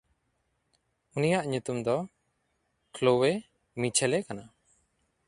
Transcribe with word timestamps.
ᱩᱱᱤᱭᱟᱜ 1.15 1.45
ᱧᱩᱛᱩᱢ 1.51 1.77
ᱫᱚ 1.85 1.97
ᱠᱷᱞᱚᱣᱮᱼᱢᱤᱪᱷᱮᱞᱮ 2.93 4.17
ᱠᱟᱱᱟ᱾ 4.27 4.43